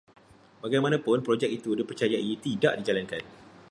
[0.65, 3.21] Bagaimanapun, program itu dipercayai tidak dijalankan